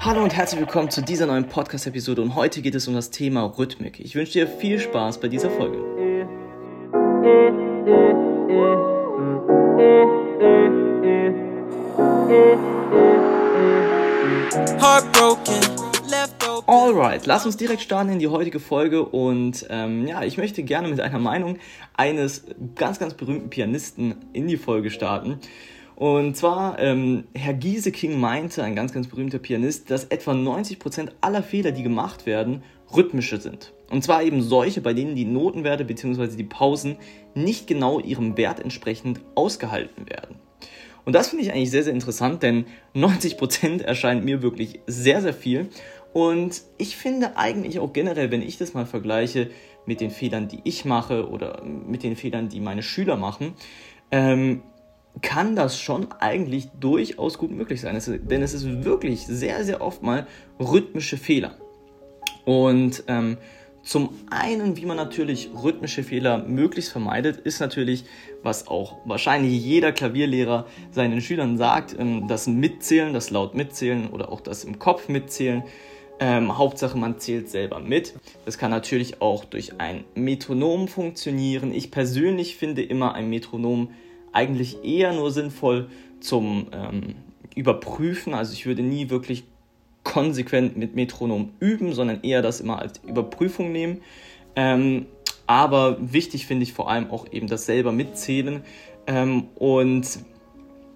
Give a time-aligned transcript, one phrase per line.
[0.00, 3.44] Hallo und herzlich willkommen zu dieser neuen Podcast-Episode und heute geht es um das Thema
[3.58, 3.98] Rhythmik.
[4.00, 5.97] Ich wünsche dir viel Spaß bei dieser Folge.
[16.66, 20.88] Alright, lass uns direkt starten in die heutige Folge und ähm, ja, ich möchte gerne
[20.88, 21.58] mit einer Meinung
[21.94, 22.44] eines
[22.74, 25.38] ganz, ganz berühmten Pianisten in die Folge starten.
[25.96, 31.42] Und zwar, ähm, Herr Gieseking meinte, ein ganz, ganz berühmter Pianist, dass etwa 90% aller
[31.42, 32.62] Fehler, die gemacht werden,
[32.94, 33.72] rhythmische sind.
[33.90, 36.36] Und zwar eben solche, bei denen die Notenwerte bzw.
[36.36, 36.96] die Pausen
[37.34, 40.36] nicht genau ihrem Wert entsprechend ausgehalten werden.
[41.04, 45.32] Und das finde ich eigentlich sehr, sehr interessant, denn 90% erscheint mir wirklich sehr, sehr
[45.32, 45.68] viel.
[46.12, 49.50] Und ich finde eigentlich auch generell, wenn ich das mal vergleiche
[49.86, 53.54] mit den Fehlern, die ich mache oder mit den Fehlern, die meine Schüler machen,
[54.10, 54.62] ähm,
[55.22, 57.96] kann das schon eigentlich durchaus gut möglich sein.
[57.96, 60.26] Es, denn es ist wirklich sehr, sehr oft mal
[60.60, 61.56] rhythmische Fehler.
[62.48, 63.36] Und ähm,
[63.82, 68.04] zum einen, wie man natürlich rhythmische Fehler möglichst vermeidet, ist natürlich,
[68.42, 74.32] was auch wahrscheinlich jeder Klavierlehrer seinen Schülern sagt, ähm, das Mitzählen, das laut Mitzählen oder
[74.32, 75.62] auch das im Kopf Mitzählen.
[76.20, 78.14] Ähm, Hauptsache, man zählt selber mit.
[78.46, 81.70] Das kann natürlich auch durch ein Metronom funktionieren.
[81.70, 83.90] Ich persönlich finde immer ein Metronom
[84.32, 87.14] eigentlich eher nur sinnvoll zum ähm,
[87.54, 88.32] Überprüfen.
[88.32, 89.44] Also ich würde nie wirklich
[90.08, 94.00] konsequent mit Metronom üben, sondern eher das immer als Überprüfung nehmen.
[94.56, 95.06] Ähm,
[95.46, 98.62] aber wichtig finde ich vor allem auch eben das selber mitzählen.
[99.06, 100.18] Ähm, und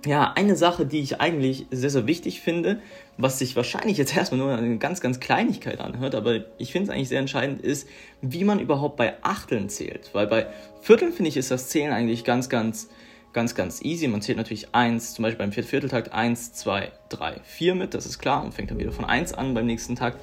[0.06, 2.80] ja, eine Sache, die ich eigentlich sehr, sehr wichtig finde,
[3.18, 6.95] was sich wahrscheinlich jetzt erstmal nur eine ganz, ganz Kleinigkeit anhört, aber ich finde es
[6.95, 7.86] eigentlich sehr entscheidend, ist,
[8.22, 10.11] wie man überhaupt bei Achteln zählt.
[10.14, 10.46] Weil bei
[10.80, 12.89] Vierteln finde ich, ist das Zählen eigentlich ganz, ganz
[13.33, 14.09] ganz, ganz easy.
[14.09, 18.19] Man zählt natürlich 1, zum Beispiel beim Vierteltakt 1, 2, 3, 4 mit, das ist
[18.19, 20.19] klar, und fängt dann wieder von 1 an beim nächsten Takt.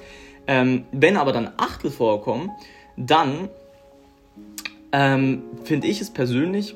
[0.46, 2.50] Ähm, wenn aber dann Achtel vorkommen,
[2.96, 3.48] dann
[4.92, 6.74] ähm, finde ich es persönlich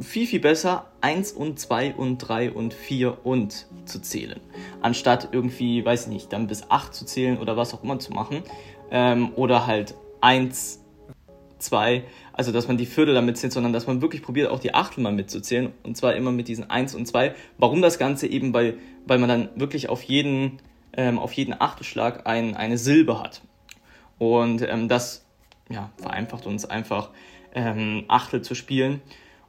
[0.00, 4.40] viel, viel besser, 1 und 2 und 3 und 4 und zu zählen.
[4.80, 8.12] Anstatt irgendwie, weiß ich nicht, dann bis 8 zu zählen oder was auch immer zu
[8.12, 8.42] machen.
[8.90, 10.80] Ähm, oder halt 1,
[11.62, 14.74] 2, also dass man die Viertel damit zählt, sondern dass man wirklich probiert, auch die
[14.74, 15.72] Achtel mal mitzuzählen.
[15.82, 17.34] Und zwar immer mit diesen 1 und 2.
[17.58, 18.52] Warum das Ganze eben?
[18.54, 20.58] Weil, weil man dann wirklich auf jeden,
[20.96, 23.42] ähm, auf jeden Achtelschlag ein, eine Silbe hat.
[24.18, 25.24] Und ähm, das
[25.70, 27.10] ja, vereinfacht uns einfach,
[27.54, 29.00] ähm, Achtel zu spielen.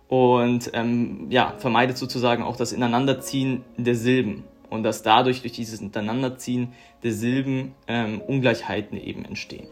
[0.08, 4.44] Und ähm, ja, vermeidet sozusagen auch das Ineinanderziehen der Silben.
[4.70, 9.68] Und dass dadurch durch dieses Ineinanderziehen der Silben ähm, Ungleichheiten eben entstehen.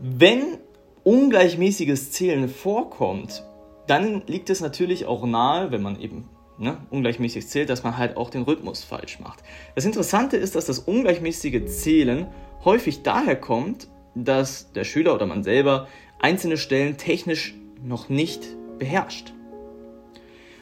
[0.00, 0.58] Wenn
[1.04, 3.44] ungleichmäßiges Zählen vorkommt,
[3.86, 6.28] dann liegt es natürlich auch nahe, wenn man eben
[6.58, 9.40] ne, ungleichmäßig zählt, dass man halt auch den Rhythmus falsch macht.
[9.74, 12.26] Das Interessante ist, dass das ungleichmäßige Zählen
[12.64, 15.88] häufig daher kommt, dass der Schüler oder man selber
[16.20, 18.46] einzelne Stellen technisch noch nicht
[18.78, 19.32] beherrscht.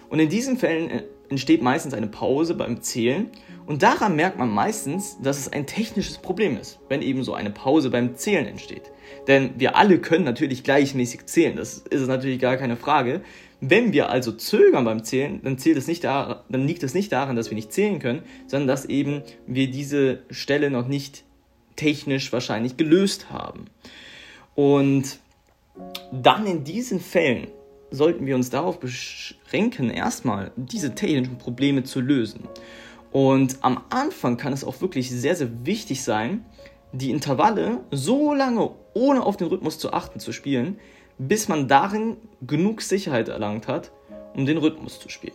[0.09, 3.31] Und in diesen Fällen äh, entsteht meistens eine Pause beim Zählen
[3.67, 7.51] und daran merkt man meistens, dass es ein technisches Problem ist, wenn eben so eine
[7.51, 8.91] Pause beim Zählen entsteht.
[9.29, 13.23] Denn wir alle können natürlich gleichmäßig zählen, das ist natürlich gar keine Frage.
[13.61, 17.13] Wenn wir also zögern beim Zählen, dann, zählt es nicht daran, dann liegt es nicht
[17.13, 21.23] daran, dass wir nicht zählen können, sondern dass eben wir diese Stelle noch nicht
[21.77, 23.67] technisch wahrscheinlich gelöst haben.
[24.57, 25.21] Und
[26.11, 27.47] dann in diesen Fällen
[27.91, 32.49] sollten wir uns darauf beschränken, erstmal diese technischen Probleme zu lösen.
[33.13, 36.45] Und am Anfang kann es auch wirklich sehr, sehr wichtig sein,
[36.93, 40.79] die Intervalle so lange ohne auf den Rhythmus zu achten zu spielen,
[41.19, 43.93] bis man darin genug Sicherheit erlangt hat,
[44.35, 45.35] um den Rhythmus zu spielen.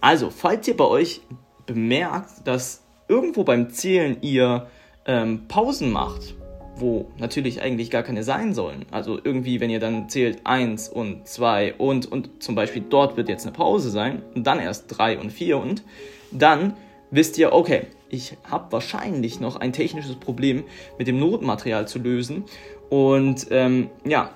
[0.00, 1.22] Also, falls ihr bei euch
[1.66, 4.68] bemerkt, dass irgendwo beim Zählen ihr
[5.06, 6.34] ähm, Pausen macht,
[6.80, 8.86] wo natürlich eigentlich gar keine sein sollen.
[8.90, 13.28] Also irgendwie, wenn ihr dann zählt 1 und 2 und und zum Beispiel dort wird
[13.28, 15.82] jetzt eine Pause sein und dann erst 3 und 4 und
[16.30, 16.74] dann
[17.10, 20.64] wisst ihr, okay, ich habe wahrscheinlich noch ein technisches Problem
[20.98, 22.44] mit dem Notenmaterial zu lösen
[22.90, 24.30] und ähm, ja,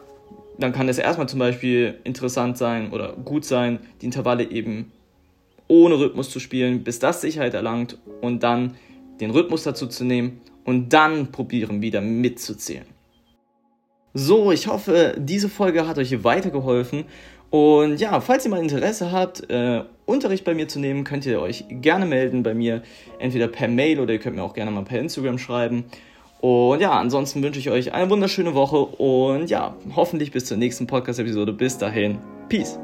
[0.58, 4.92] dann kann es erstmal zum Beispiel interessant sein oder gut sein, die Intervalle eben
[5.68, 8.74] ohne Rhythmus zu spielen, bis das Sicherheit erlangt und dann
[9.20, 12.86] den Rhythmus dazu zu nehmen und dann probieren wieder mitzuzählen.
[14.14, 17.04] So, ich hoffe, diese Folge hat euch weitergeholfen.
[17.50, 21.40] Und ja, falls ihr mal Interesse habt, äh, Unterricht bei mir zu nehmen, könnt ihr
[21.40, 22.82] euch gerne melden bei mir,
[23.18, 25.84] entweder per Mail oder ihr könnt mir auch gerne mal per Instagram schreiben.
[26.40, 30.86] Und ja, ansonsten wünsche ich euch eine wunderschöne Woche und ja, hoffentlich bis zur nächsten
[30.86, 31.52] Podcast-Episode.
[31.52, 32.18] Bis dahin,
[32.48, 32.78] Peace.